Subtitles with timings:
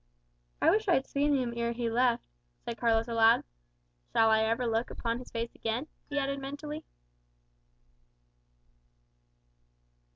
[0.63, 2.23] "I wish I had seen him ere he left,"
[2.65, 3.43] said Carlos aloud.
[4.11, 6.83] "Shall I ever look upon his face again?" he added mentally.